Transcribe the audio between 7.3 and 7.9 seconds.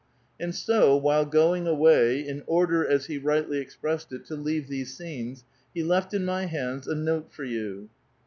for you."